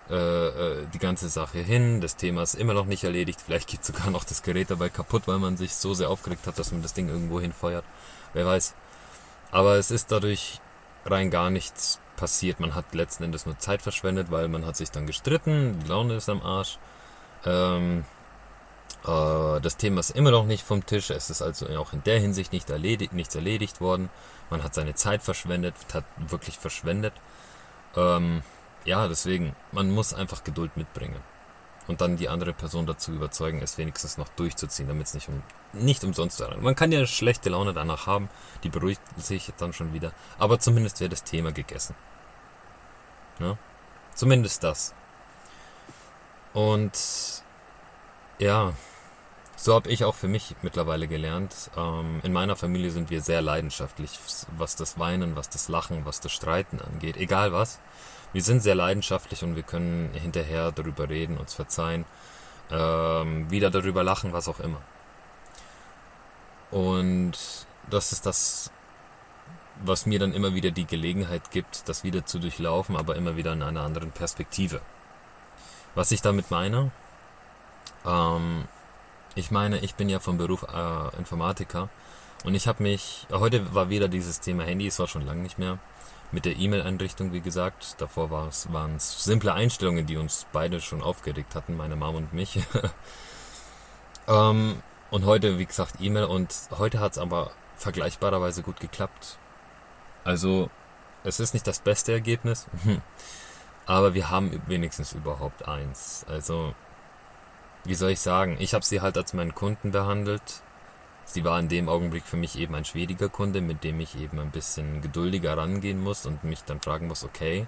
äh, 0.09 0.15
äh, 0.15 0.85
die 0.93 0.99
ganze 0.99 1.29
Sache 1.29 1.59
hin. 1.59 2.01
Das 2.01 2.15
Thema 2.15 2.43
ist 2.43 2.55
immer 2.55 2.73
noch 2.73 2.85
nicht 2.85 3.03
erledigt. 3.03 3.41
Vielleicht 3.41 3.69
geht 3.69 3.85
sogar 3.85 4.09
noch 4.09 4.23
das 4.23 4.43
Gerät 4.43 4.69
dabei 4.69 4.89
kaputt, 4.89 5.23
weil 5.27 5.39
man 5.39 5.57
sich 5.57 5.75
so 5.75 5.93
sehr 5.93 6.09
aufgeregt 6.09 6.45
hat, 6.47 6.59
dass 6.59 6.71
man 6.71 6.81
das 6.81 6.93
Ding 6.93 7.09
irgendwo 7.09 7.39
hinfeuert. 7.39 7.85
Wer 8.33 8.45
weiß. 8.45 8.73
Aber 9.51 9.75
es 9.75 9.91
ist 9.91 10.11
dadurch 10.11 10.59
rein 11.05 11.29
gar 11.29 11.49
nichts 11.49 11.99
passiert. 12.15 12.59
Man 12.59 12.75
hat 12.75 12.93
letzten 12.93 13.23
Endes 13.23 13.45
nur 13.45 13.57
Zeit 13.59 13.81
verschwendet, 13.81 14.31
weil 14.31 14.47
man 14.47 14.65
hat 14.65 14.75
sich 14.75 14.91
dann 14.91 15.07
gestritten, 15.07 15.79
die 15.79 15.87
Laune 15.87 16.15
ist 16.15 16.29
am 16.29 16.41
Arsch. 16.41 16.79
Ähm, 17.45 18.05
äh, 19.05 19.61
das 19.61 19.77
Thema 19.77 19.99
ist 19.99 20.11
immer 20.11 20.31
noch 20.31 20.45
nicht 20.45 20.63
vom 20.63 20.85
Tisch. 20.85 21.09
Es 21.09 21.29
ist 21.29 21.41
also 21.41 21.67
auch 21.77 21.93
in 21.93 22.03
der 22.03 22.19
Hinsicht 22.19 22.51
nicht 22.51 22.69
erledigt, 22.69 23.13
nichts 23.13 23.35
erledigt 23.35 23.81
worden. 23.81 24.09
Man 24.49 24.63
hat 24.63 24.73
seine 24.73 24.95
Zeit 24.95 25.23
verschwendet, 25.23 25.75
hat 25.93 26.05
wirklich 26.17 26.57
verschwendet. 26.57 27.13
Ähm, 27.95 28.43
ja, 28.85 29.07
deswegen, 29.07 29.55
man 29.71 29.91
muss 29.91 30.13
einfach 30.13 30.43
Geduld 30.43 30.75
mitbringen. 30.77 31.21
Und 31.87 31.99
dann 31.99 32.15
die 32.15 32.29
andere 32.29 32.53
Person 32.53 32.85
dazu 32.85 33.11
überzeugen, 33.11 33.61
es 33.61 33.77
wenigstens 33.77 34.17
noch 34.17 34.29
durchzuziehen, 34.29 34.87
damit 34.87 35.07
es 35.07 35.13
nicht, 35.13 35.27
um, 35.27 35.43
nicht 35.73 36.03
umsonst 36.03 36.39
wäre. 36.39 36.57
Man 36.57 36.75
kann 36.75 36.93
ja 36.93 37.05
schlechte 37.05 37.49
Laune 37.49 37.73
danach 37.73 38.07
haben, 38.07 38.29
die 38.63 38.69
beruhigt 38.69 39.01
sich 39.17 39.51
dann 39.57 39.73
schon 39.73 39.93
wieder. 39.93 40.13
Aber 40.37 40.59
zumindest 40.59 41.01
wäre 41.01 41.09
das 41.09 41.23
Thema 41.23 41.51
gegessen. 41.51 41.95
Ja? 43.39 43.57
Zumindest 44.15 44.63
das. 44.63 44.93
Und 46.53 46.93
ja, 48.39 48.73
so 49.57 49.73
habe 49.73 49.89
ich 49.89 50.05
auch 50.05 50.15
für 50.15 50.27
mich 50.29 50.55
mittlerweile 50.61 51.07
gelernt. 51.07 51.69
Ähm, 51.75 52.21
in 52.23 52.31
meiner 52.31 52.55
Familie 52.55 52.91
sind 52.91 53.09
wir 53.09 53.21
sehr 53.21 53.41
leidenschaftlich, 53.41 54.19
was 54.57 54.77
das 54.77 54.99
Weinen, 54.99 55.35
was 55.35 55.49
das 55.49 55.67
Lachen, 55.67 56.05
was 56.05 56.21
das 56.21 56.31
Streiten 56.31 56.79
angeht. 56.79 57.17
Egal 57.17 57.51
was 57.51 57.79
wir 58.33 58.41
sind 58.41 58.61
sehr 58.61 58.75
leidenschaftlich 58.75 59.43
und 59.43 59.55
wir 59.55 59.63
können 59.63 60.09
hinterher 60.13 60.71
darüber 60.71 61.07
reden, 61.07 61.37
uns 61.37 61.53
verzeihen, 61.53 62.05
ähm, 62.71 63.49
wieder 63.49 63.69
darüber 63.69 64.03
lachen, 64.03 64.33
was 64.33 64.47
auch 64.47 64.59
immer. 64.59 64.81
Und 66.71 67.33
das 67.89 68.11
ist 68.11 68.25
das, 68.25 68.71
was 69.83 70.05
mir 70.05 70.19
dann 70.19 70.33
immer 70.33 70.55
wieder 70.55 70.71
die 70.71 70.85
Gelegenheit 70.85 71.51
gibt, 71.51 71.87
das 71.87 72.03
wieder 72.03 72.25
zu 72.25 72.39
durchlaufen, 72.39 72.95
aber 72.95 73.15
immer 73.15 73.35
wieder 73.37 73.53
in 73.53 73.61
einer 73.61 73.81
anderen 73.81 74.11
Perspektive. 74.11 74.81
Was 75.93 76.11
ich 76.11 76.21
damit 76.21 76.49
meine, 76.49 76.91
ähm, 78.05 78.65
ich 79.35 79.51
meine, 79.51 79.79
ich 79.79 79.93
bin 79.95 80.09
ja 80.09 80.19
vom 80.19 80.37
Beruf 80.37 80.63
äh, 80.63 81.17
Informatiker 81.17 81.89
und 82.43 82.55
ich 82.55 82.67
habe 82.67 82.81
mich, 82.81 83.27
heute 83.31 83.73
war 83.75 83.89
wieder 83.89 84.07
dieses 84.07 84.39
Thema 84.39 84.63
Handy, 84.63 84.87
es 84.87 84.97
war 84.97 85.07
schon 85.07 85.25
lange 85.25 85.41
nicht 85.41 85.59
mehr, 85.59 85.77
mit 86.33 86.45
der 86.45 86.57
E-Mail-Einrichtung, 86.57 87.31
wie 87.31 87.41
gesagt. 87.41 87.95
Davor 87.99 88.29
waren 88.31 88.95
es 88.95 89.23
simple 89.23 89.53
Einstellungen, 89.53 90.05
die 90.05 90.17
uns 90.17 90.45
beide 90.51 90.81
schon 90.81 91.01
aufgeregt 91.01 91.55
hatten, 91.55 91.77
meine 91.77 91.95
Mom 91.95 92.15
und 92.15 92.33
mich. 92.33 92.59
ähm, 94.27 94.81
und 95.11 95.25
heute, 95.25 95.59
wie 95.59 95.65
gesagt, 95.65 95.95
E-Mail 95.99 96.25
und 96.25 96.53
heute 96.77 96.99
hat 96.99 97.13
es 97.13 97.17
aber 97.19 97.51
vergleichbarerweise 97.77 98.63
gut 98.63 98.79
geklappt. 98.79 99.37
Also, 100.23 100.69
es 101.23 101.39
ist 101.39 101.53
nicht 101.53 101.67
das 101.67 101.79
beste 101.79 102.11
Ergebnis, 102.11 102.65
aber 103.85 104.13
wir 104.13 104.29
haben 104.29 104.61
wenigstens 104.65 105.13
überhaupt 105.13 105.67
eins. 105.67 106.25
Also, 106.27 106.73
wie 107.83 107.95
soll 107.95 108.11
ich 108.11 108.21
sagen, 108.21 108.57
ich 108.59 108.73
habe 108.73 108.83
sie 108.83 109.01
halt 109.01 109.17
als 109.17 109.33
meinen 109.33 109.53
Kunden 109.53 109.91
behandelt. 109.91 110.61
Sie 111.25 111.43
war 111.43 111.59
in 111.59 111.69
dem 111.69 111.89
Augenblick 111.89 112.23
für 112.23 112.37
mich 112.37 112.57
eben 112.57 112.75
ein 112.75 112.85
schwieriger 112.85 113.29
Kunde, 113.29 113.61
mit 113.61 113.83
dem 113.83 113.99
ich 113.99 114.19
eben 114.19 114.39
ein 114.39 114.51
bisschen 114.51 115.01
geduldiger 115.01 115.57
rangehen 115.57 116.01
muss 116.01 116.25
und 116.25 116.43
mich 116.43 116.63
dann 116.63 116.81
fragen 116.81 117.07
muss, 117.07 117.23
okay, 117.23 117.65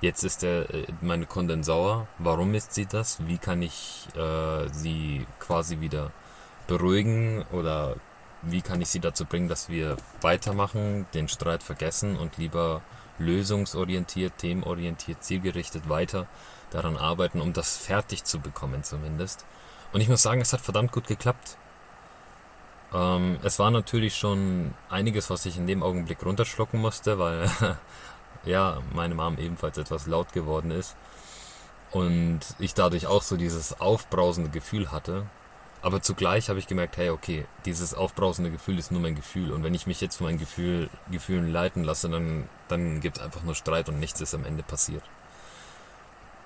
jetzt 0.00 0.22
ist 0.24 0.42
der, 0.42 0.72
äh, 0.72 0.86
meine 1.00 1.26
Kundin 1.26 1.62
sauer, 1.62 2.06
warum 2.18 2.54
ist 2.54 2.74
sie 2.74 2.86
das? 2.86 3.26
Wie 3.26 3.38
kann 3.38 3.62
ich 3.62 4.08
äh, 4.16 4.68
sie 4.72 5.26
quasi 5.38 5.80
wieder 5.80 6.12
beruhigen 6.66 7.44
oder 7.52 7.96
wie 8.42 8.62
kann 8.62 8.80
ich 8.80 8.88
sie 8.88 9.00
dazu 9.00 9.24
bringen, 9.24 9.48
dass 9.48 9.68
wir 9.68 9.96
weitermachen, 10.20 11.06
den 11.12 11.28
Streit 11.28 11.62
vergessen 11.62 12.16
und 12.16 12.38
lieber 12.38 12.80
lösungsorientiert, 13.18 14.38
themenorientiert, 14.38 15.22
zielgerichtet 15.22 15.88
weiter 15.88 16.26
daran 16.70 16.96
arbeiten, 16.96 17.40
um 17.40 17.52
das 17.52 17.76
fertig 17.76 18.24
zu 18.24 18.38
bekommen 18.38 18.82
zumindest. 18.82 19.44
Und 19.92 20.00
ich 20.00 20.08
muss 20.08 20.22
sagen, 20.22 20.40
es 20.40 20.52
hat 20.52 20.60
verdammt 20.60 20.92
gut 20.92 21.06
geklappt. 21.06 21.58
Ähm, 22.92 23.38
es 23.42 23.58
war 23.58 23.70
natürlich 23.70 24.16
schon 24.16 24.74
einiges, 24.88 25.30
was 25.30 25.46
ich 25.46 25.56
in 25.56 25.66
dem 25.66 25.82
Augenblick 25.82 26.24
runterschlucken 26.24 26.80
musste, 26.80 27.18
weil 27.18 27.50
ja, 28.44 28.78
meine 28.92 29.14
Mom 29.14 29.38
ebenfalls 29.38 29.78
etwas 29.78 30.06
laut 30.06 30.32
geworden 30.32 30.70
ist. 30.70 30.96
Und 31.92 32.40
ich 32.58 32.74
dadurch 32.74 33.06
auch 33.06 33.22
so 33.22 33.36
dieses 33.36 33.80
aufbrausende 33.80 34.50
Gefühl 34.50 34.92
hatte. 34.92 35.26
Aber 35.82 36.02
zugleich 36.02 36.48
habe 36.48 36.58
ich 36.58 36.66
gemerkt, 36.66 36.98
hey, 36.98 37.10
okay, 37.10 37.46
dieses 37.64 37.94
aufbrausende 37.94 38.50
Gefühl 38.50 38.78
ist 38.78 38.92
nur 38.92 39.00
mein 39.00 39.14
Gefühl. 39.14 39.50
Und 39.50 39.64
wenn 39.64 39.74
ich 39.74 39.86
mich 39.86 40.00
jetzt 40.00 40.16
von 40.16 40.26
meinen 40.26 40.38
Gefühl, 40.38 40.90
Gefühlen 41.10 41.50
leiten 41.50 41.84
lasse, 41.84 42.08
dann, 42.08 42.48
dann 42.68 43.00
gibt 43.00 43.16
es 43.16 43.22
einfach 43.22 43.42
nur 43.42 43.54
Streit 43.54 43.88
und 43.88 43.98
nichts 43.98 44.20
ist 44.20 44.34
am 44.34 44.44
Ende 44.44 44.62
passiert. 44.62 45.02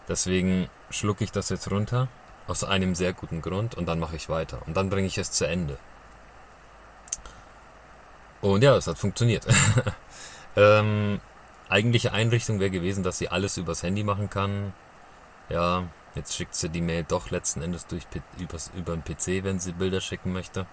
Deswegen 0.08 0.68
schlucke 0.90 1.24
ich 1.24 1.32
das 1.32 1.48
jetzt 1.48 1.70
runter, 1.70 2.08
aus 2.46 2.62
einem 2.62 2.94
sehr 2.94 3.12
guten 3.12 3.42
Grund, 3.42 3.74
und 3.74 3.86
dann 3.86 3.98
mache 3.98 4.16
ich 4.16 4.28
weiter. 4.28 4.60
Und 4.66 4.76
dann 4.76 4.90
bringe 4.90 5.06
ich 5.06 5.18
es 5.18 5.32
zu 5.32 5.46
Ende. 5.46 5.78
Und 8.44 8.62
ja, 8.62 8.76
es 8.76 8.86
hat 8.86 8.98
funktioniert. 8.98 9.46
ähm, 10.56 11.18
eigentliche 11.70 12.12
Einrichtung 12.12 12.60
wäre 12.60 12.70
gewesen, 12.70 13.02
dass 13.02 13.16
sie 13.16 13.30
alles 13.30 13.56
übers 13.56 13.82
Handy 13.82 14.04
machen 14.04 14.28
kann. 14.28 14.74
Ja, 15.48 15.84
jetzt 16.14 16.36
schickt 16.36 16.54
sie 16.54 16.68
die 16.68 16.82
Mail 16.82 17.06
doch 17.08 17.30
letzten 17.30 17.62
Endes 17.62 17.86
durch 17.86 18.02
übers, 18.38 18.70
über 18.76 18.94
den 18.94 19.02
PC, 19.02 19.44
wenn 19.44 19.60
sie 19.60 19.72
Bilder 19.72 20.02
schicken 20.02 20.34
möchte. 20.34 20.66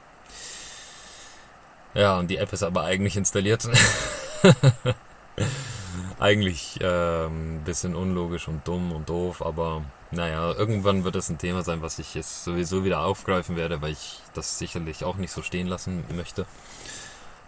Ja, 1.93 2.19
und 2.19 2.27
die 2.27 2.37
App 2.37 2.51
ist 2.51 2.63
aber 2.63 2.83
eigentlich 2.83 3.15
installiert. 3.15 3.65
eigentlich 6.19 6.81
äh, 6.81 7.25
ein 7.27 7.61
bisschen 7.63 7.95
unlogisch 7.95 8.49
und 8.49 8.67
dumm 8.67 8.91
und 8.91 9.07
doof, 9.07 9.41
aber 9.41 9.81
naja, 10.11 10.51
irgendwann 10.51 11.05
wird 11.05 11.15
es 11.15 11.29
ein 11.29 11.37
Thema 11.37 11.63
sein, 11.63 11.81
was 11.81 11.99
ich 11.99 12.15
jetzt 12.15 12.43
sowieso 12.43 12.83
wieder 12.83 12.99
aufgreifen 13.05 13.55
werde, 13.55 13.81
weil 13.81 13.93
ich 13.93 14.19
das 14.33 14.59
sicherlich 14.59 15.05
auch 15.05 15.15
nicht 15.15 15.31
so 15.31 15.41
stehen 15.41 15.67
lassen 15.67 16.03
möchte. 16.13 16.45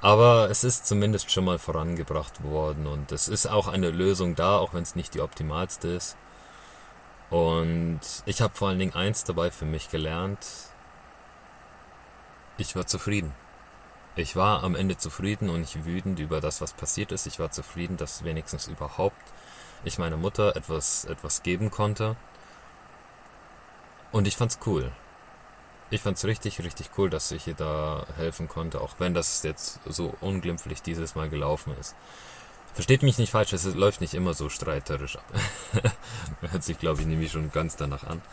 Aber 0.03 0.49
es 0.49 0.65
ist 0.65 0.85
zumindest 0.85 1.31
schon 1.31 1.45
mal 1.45 1.57
vorangebracht 1.57 2.43
worden 2.43 2.87
und 2.87 3.13
es 3.13 3.29
ist 3.29 3.47
auch 3.47 3.69
eine 3.69 3.89
Lösung 3.89 4.35
da, 4.35 4.57
auch 4.57 4.73
wenn 4.73 4.83
es 4.83 4.97
nicht 4.97 5.13
die 5.13 5.21
optimalste 5.21 5.87
ist. 5.87 6.17
Und 7.29 8.01
ich 8.25 8.41
habe 8.41 8.53
vor 8.53 8.67
allen 8.67 8.79
Dingen 8.79 8.95
eins 8.95 9.23
dabei 9.23 9.49
für 9.49 9.63
mich 9.63 9.89
gelernt. 9.89 10.45
Ich 12.57 12.75
war 12.75 12.85
zufrieden. 12.85 13.33
Ich 14.17 14.35
war 14.35 14.63
am 14.63 14.75
Ende 14.75 14.97
zufrieden 14.97 15.49
und 15.49 15.61
nicht 15.61 15.85
wütend 15.85 16.19
über 16.19 16.41
das, 16.41 16.59
was 16.59 16.73
passiert 16.73 17.13
ist. 17.13 17.25
Ich 17.25 17.39
war 17.39 17.51
zufrieden, 17.51 17.95
dass 17.95 18.25
wenigstens 18.25 18.67
überhaupt 18.67 19.15
ich 19.85 19.99
meiner 19.99 20.17
Mutter 20.17 20.57
etwas, 20.57 21.05
etwas 21.05 21.43
geben 21.43 21.71
konnte. 21.71 22.17
Und 24.11 24.27
ich 24.27 24.35
fand's 24.35 24.59
cool. 24.65 24.91
Ich 25.93 26.01
fand's 26.01 26.25
richtig, 26.25 26.59
richtig 26.63 26.89
cool, 26.97 27.11
dass 27.11 27.29
ich 27.29 27.45
ihr 27.45 27.53
da 27.53 28.07
helfen 28.17 28.47
konnte, 28.47 28.81
auch 28.81 28.95
wenn 28.97 29.13
das 29.13 29.43
jetzt 29.43 29.79
so 29.85 30.15
unglimpflich 30.21 30.81
dieses 30.81 31.13
Mal 31.13 31.29
gelaufen 31.29 31.71
ist. 31.79 31.93
Versteht 32.73 33.03
mich 33.03 33.19
nicht 33.19 33.29
falsch, 33.29 33.53
es 33.53 33.63
läuft 33.75 34.01
nicht 34.01 34.15
immer 34.15 34.33
so 34.33 34.49
streiterisch 34.49 35.17
ab. 35.17 35.25
Hört 36.41 36.63
sich, 36.63 36.79
glaube 36.79 37.01
ich, 37.01 37.05
nämlich 37.05 37.31
schon 37.31 37.51
ganz 37.51 37.75
danach 37.75 38.05
an. 38.05 38.23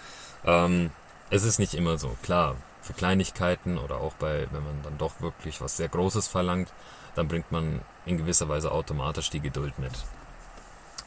Ähm, 0.46 0.90
es 1.28 1.44
ist 1.44 1.58
nicht 1.58 1.74
immer 1.74 1.98
so. 1.98 2.16
Klar, 2.22 2.56
für 2.80 2.94
Kleinigkeiten 2.94 3.76
oder 3.76 3.96
auch 3.96 4.14
bei, 4.14 4.48
wenn 4.52 4.64
man 4.64 4.82
dann 4.82 4.96
doch 4.96 5.20
wirklich 5.20 5.60
was 5.60 5.76
sehr 5.76 5.90
Großes 5.90 6.28
verlangt, 6.28 6.72
dann 7.14 7.28
bringt 7.28 7.52
man 7.52 7.82
in 8.06 8.16
gewisser 8.16 8.48
Weise 8.48 8.72
automatisch 8.72 9.28
die 9.28 9.40
Geduld 9.40 9.78
mit. 9.78 9.92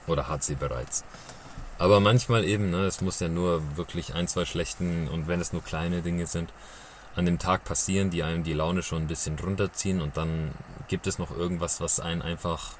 Oder 0.06 0.28
hat 0.28 0.44
sie 0.44 0.54
bereits. 0.54 1.04
Aber 1.78 2.00
manchmal 2.00 2.46
eben, 2.46 2.70
ne, 2.70 2.86
es 2.86 3.02
muss 3.02 3.20
ja 3.20 3.28
nur 3.28 3.62
wirklich 3.76 4.14
ein, 4.14 4.28
zwei 4.28 4.46
schlechten 4.46 5.08
und 5.08 5.28
wenn 5.28 5.42
es 5.42 5.54
nur 5.54 5.64
kleine 5.64 6.02
Dinge 6.02 6.28
sind, 6.28 6.50
an 7.16 7.26
dem 7.26 7.40
Tag 7.40 7.64
passieren, 7.64 8.10
die 8.10 8.24
einem 8.24 8.44
die 8.44 8.54
Laune 8.54 8.82
schon 8.84 9.04
ein 9.04 9.08
bisschen 9.08 9.38
runterziehen 9.38 10.02
und 10.02 10.18
dann 10.18 10.52
gibt 10.88 11.08
es 11.08 11.20
noch 11.20 11.36
irgendwas, 11.36 11.80
was 11.82 12.00
einen 12.00 12.22
einfach 12.22 12.74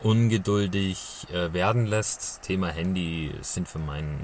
ungeduldig 0.00 1.26
äh, 1.32 1.52
werden 1.52 1.86
lässt. 1.86 2.42
Thema 2.42 2.68
Handy 2.68 3.32
sind 3.40 3.68
für 3.68 3.78
meinen, 3.78 4.18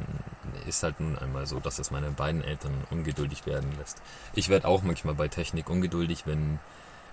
ist 0.66 0.82
halt 0.82 1.00
nun 1.00 1.18
einmal 1.18 1.46
so, 1.46 1.58
dass 1.58 1.78
es 1.78 1.90
meine 1.90 2.10
beiden 2.10 2.44
Eltern 2.44 2.72
ungeduldig 2.90 3.46
werden 3.46 3.72
lässt. 3.78 3.98
Ich 4.34 4.48
werde 4.48 4.68
auch 4.68 4.82
manchmal 4.82 5.14
bei 5.14 5.28
Technik 5.28 5.70
ungeduldig, 5.70 6.26
wenn, 6.26 6.58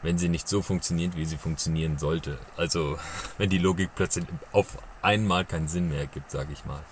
wenn 0.02 0.18
sie 0.18 0.30
nicht 0.30 0.48
so 0.48 0.62
funktioniert, 0.62 1.16
wie 1.16 1.26
sie 1.26 1.38
funktionieren 1.38 1.98
sollte. 1.98 2.38
Also, 2.56 2.98
wenn 3.38 3.50
die 3.50 3.58
Logik 3.58 3.92
plötzlich 3.96 4.26
auf 4.52 4.78
einmal 5.02 5.46
keinen 5.46 5.68
Sinn 5.68 5.90
mehr 5.90 6.02
ergibt, 6.02 6.32
sage 6.32 6.54
ich 6.54 6.66
mal. 6.66 6.84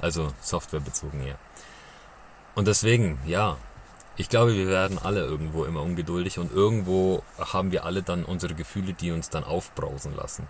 Also, 0.00 0.32
softwarebezogen 0.40 1.24
eher. 1.24 1.38
Und 2.54 2.68
deswegen, 2.68 3.18
ja, 3.26 3.56
ich 4.16 4.28
glaube, 4.28 4.54
wir 4.54 4.68
werden 4.68 4.98
alle 4.98 5.20
irgendwo 5.20 5.64
immer 5.64 5.82
ungeduldig 5.82 6.38
und 6.38 6.52
irgendwo 6.52 7.22
haben 7.38 7.72
wir 7.72 7.84
alle 7.84 8.02
dann 8.02 8.24
unsere 8.24 8.54
Gefühle, 8.54 8.92
die 8.92 9.10
uns 9.10 9.28
dann 9.28 9.42
aufbrausen 9.42 10.14
lassen. 10.14 10.46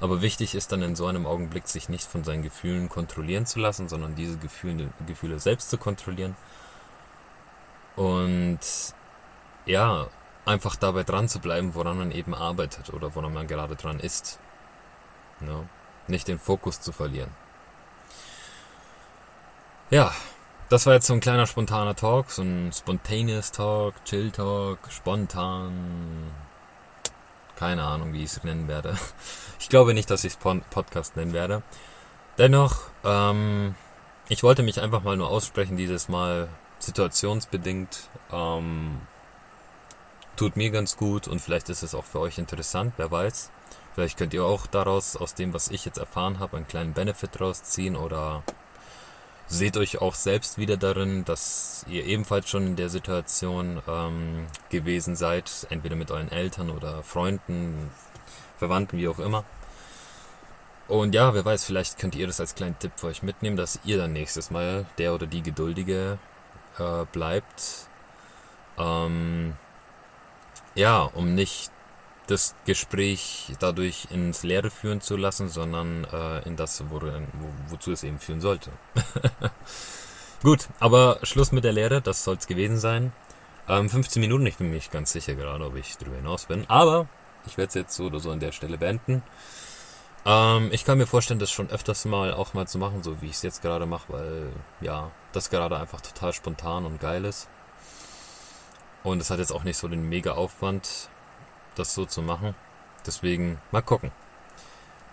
Aber 0.00 0.22
wichtig 0.22 0.54
ist 0.54 0.72
dann 0.72 0.82
in 0.82 0.96
so 0.96 1.06
einem 1.06 1.26
Augenblick, 1.26 1.68
sich 1.68 1.88
nicht 1.88 2.06
von 2.06 2.24
seinen 2.24 2.42
Gefühlen 2.42 2.88
kontrollieren 2.88 3.46
zu 3.46 3.60
lassen, 3.60 3.88
sondern 3.88 4.16
diese 4.16 4.38
Gefühle, 4.38 4.88
Gefühle 5.06 5.38
selbst 5.38 5.70
zu 5.70 5.78
kontrollieren. 5.78 6.34
Und 7.94 8.58
ja, 9.66 10.08
einfach 10.44 10.76
dabei 10.76 11.04
dran 11.04 11.28
zu 11.28 11.38
bleiben, 11.38 11.74
woran 11.74 11.98
man 11.98 12.12
eben 12.12 12.34
arbeitet 12.34 12.92
oder 12.92 13.14
woran 13.14 13.32
man 13.32 13.46
gerade 13.46 13.76
dran 13.76 14.00
ist. 14.00 14.38
Ja, 15.40 15.64
nicht 16.08 16.28
den 16.28 16.38
Fokus 16.38 16.80
zu 16.80 16.92
verlieren. 16.92 17.30
Ja, 19.90 20.12
das 20.68 20.86
war 20.86 20.94
jetzt 20.94 21.06
so 21.06 21.12
ein 21.12 21.20
kleiner 21.20 21.46
spontaner 21.46 21.94
Talk, 21.94 22.30
so 22.30 22.42
ein 22.42 22.72
spontaneous 22.72 23.52
Talk, 23.52 23.94
Chill 24.04 24.30
Talk, 24.30 24.78
spontan, 24.90 26.32
keine 27.56 27.84
Ahnung, 27.84 28.12
wie 28.12 28.24
ich 28.24 28.32
es 28.32 28.44
nennen 28.44 28.68
werde. 28.68 28.96
Ich 29.60 29.68
glaube 29.68 29.94
nicht, 29.94 30.10
dass 30.10 30.24
ich 30.24 30.32
es 30.32 30.60
Podcast 30.70 31.14
nennen 31.16 31.32
werde. 31.32 31.62
Dennoch, 32.36 32.80
ähm, 33.04 33.76
ich 34.28 34.42
wollte 34.42 34.64
mich 34.64 34.80
einfach 34.80 35.04
mal 35.04 35.16
nur 35.16 35.28
aussprechen, 35.28 35.76
dieses 35.76 36.08
Mal 36.08 36.48
situationsbedingt. 36.80 38.08
Ähm, 38.32 39.00
tut 40.36 40.56
mir 40.56 40.70
ganz 40.70 40.96
gut 40.96 41.28
und 41.28 41.40
vielleicht 41.40 41.68
ist 41.68 41.82
es 41.82 41.94
auch 41.94 42.04
für 42.04 42.20
euch 42.20 42.38
interessant, 42.38 42.94
wer 42.96 43.10
weiß. 43.10 43.50
Vielleicht 43.94 44.16
könnt 44.16 44.32
ihr 44.34 44.44
auch 44.44 44.66
daraus, 44.66 45.16
aus 45.16 45.34
dem, 45.34 45.52
was 45.52 45.70
ich 45.70 45.84
jetzt 45.84 45.98
erfahren 45.98 46.38
habe, 46.38 46.56
einen 46.56 46.66
kleinen 46.66 46.94
Benefit 46.94 47.40
rausziehen 47.40 47.96
oder 47.96 48.42
seht 49.48 49.76
euch 49.76 50.00
auch 50.00 50.14
selbst 50.14 50.56
wieder 50.56 50.78
darin, 50.78 51.24
dass 51.24 51.84
ihr 51.88 52.06
ebenfalls 52.06 52.48
schon 52.48 52.68
in 52.68 52.76
der 52.76 52.88
Situation 52.88 53.82
ähm, 53.86 54.46
gewesen 54.70 55.14
seid, 55.14 55.66
entweder 55.68 55.96
mit 55.96 56.10
euren 56.10 56.32
Eltern 56.32 56.70
oder 56.70 57.02
Freunden, 57.02 57.90
Verwandten, 58.56 58.96
wie 58.98 59.08
auch 59.08 59.18
immer. 59.18 59.44
Und 60.88 61.14
ja, 61.14 61.34
wer 61.34 61.44
weiß, 61.44 61.64
vielleicht 61.64 61.98
könnt 61.98 62.14
ihr 62.14 62.26
das 62.26 62.40
als 62.40 62.54
kleinen 62.54 62.78
Tipp 62.78 62.92
für 62.96 63.08
euch 63.08 63.22
mitnehmen, 63.22 63.56
dass 63.56 63.78
ihr 63.84 63.98
dann 63.98 64.12
nächstes 64.12 64.50
Mal 64.50 64.86
der 64.98 65.14
oder 65.14 65.26
die 65.26 65.42
Geduldige 65.42 66.18
äh, 66.78 67.04
bleibt. 67.12 67.88
Ähm, 68.78 69.54
ja, 70.74 71.02
um 71.02 71.34
nicht 71.34 71.70
das 72.26 72.54
Gespräch 72.64 73.52
dadurch 73.58 74.08
ins 74.10 74.42
Leere 74.42 74.70
führen 74.70 75.00
zu 75.00 75.16
lassen, 75.16 75.48
sondern 75.48 76.04
äh, 76.04 76.46
in 76.46 76.56
das, 76.56 76.82
wo, 76.88 77.00
wo, 77.00 77.10
wozu 77.68 77.92
es 77.92 78.04
eben 78.04 78.18
führen 78.18 78.40
sollte. 78.40 78.70
Gut, 80.42 80.68
aber 80.80 81.18
Schluss 81.22 81.52
mit 81.52 81.64
der 81.64 81.72
Lehre, 81.72 82.00
das 82.00 82.24
soll 82.24 82.36
es 82.36 82.46
gewesen 82.46 82.78
sein. 82.78 83.12
Ähm, 83.68 83.88
15 83.88 84.20
Minuten, 84.20 84.46
ich 84.46 84.56
bin 84.56 84.68
mir 84.68 84.74
nicht 84.74 84.90
ganz 84.90 85.12
sicher 85.12 85.34
gerade, 85.34 85.64
ob 85.64 85.76
ich 85.76 85.96
darüber 85.98 86.16
hinaus 86.16 86.46
bin, 86.46 86.64
aber 86.68 87.06
ich 87.46 87.56
werde 87.56 87.68
es 87.68 87.74
jetzt 87.74 87.94
so 87.94 88.04
oder 88.04 88.20
so 88.20 88.30
an 88.30 88.40
der 88.40 88.52
Stelle 88.52 88.78
beenden. 88.78 89.22
Ähm, 90.24 90.70
ich 90.72 90.84
kann 90.84 90.98
mir 90.98 91.06
vorstellen, 91.06 91.40
das 91.40 91.50
schon 91.50 91.70
öfters 91.70 92.04
mal 92.04 92.32
auch 92.32 92.54
mal 92.54 92.66
zu 92.66 92.78
machen, 92.78 93.02
so 93.02 93.20
wie 93.22 93.26
ich 93.26 93.32
es 93.32 93.42
jetzt 93.42 93.62
gerade 93.62 93.86
mache, 93.86 94.12
weil 94.12 94.52
ja, 94.80 95.10
das 95.32 95.50
gerade 95.50 95.76
einfach 95.76 96.00
total 96.00 96.32
spontan 96.32 96.86
und 96.86 97.00
geil 97.00 97.24
ist. 97.24 97.48
Und 99.02 99.20
es 99.20 99.30
hat 99.30 99.38
jetzt 99.38 99.52
auch 99.52 99.64
nicht 99.64 99.76
so 99.76 99.88
den 99.88 100.08
mega 100.08 100.32
Aufwand, 100.32 101.08
das 101.74 101.94
so 101.94 102.06
zu 102.06 102.22
machen. 102.22 102.54
Deswegen 103.06 103.58
mal 103.70 103.82
gucken. 103.82 104.12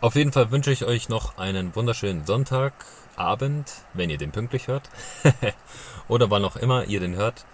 Auf 0.01 0.15
jeden 0.15 0.31
Fall 0.31 0.51
wünsche 0.51 0.71
ich 0.71 0.85
euch 0.85 1.09
noch 1.09 1.37
einen 1.37 1.75
wunderschönen 1.75 2.25
Sonntagabend, 2.25 3.73
wenn 3.93 4.09
ihr 4.09 4.17
den 4.17 4.31
pünktlich 4.31 4.67
hört. 4.67 4.89
Oder 6.07 6.29
wann 6.29 6.45
auch 6.45 6.55
immer 6.55 6.85
ihr 6.85 6.99
den 6.99 7.15
hört. 7.15 7.45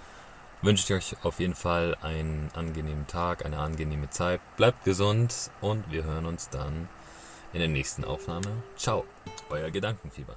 Wünsche 0.61 0.83
ich 0.83 0.93
euch 0.93 1.25
auf 1.25 1.39
jeden 1.39 1.55
Fall 1.55 1.97
einen 2.01 2.49
angenehmen 2.53 3.07
Tag, 3.07 3.45
eine 3.45 3.59
angenehme 3.59 4.09
Zeit. 4.09 4.41
Bleibt 4.57 4.83
gesund 4.83 5.49
und 5.61 5.91
wir 5.91 6.03
hören 6.03 6.25
uns 6.25 6.49
dann 6.49 6.87
in 7.53 7.59
der 7.59 7.69
nächsten 7.69 8.03
Aufnahme. 8.03 8.63
Ciao, 8.77 9.05
euer 9.49 9.71
Gedankenfieber. 9.71 10.35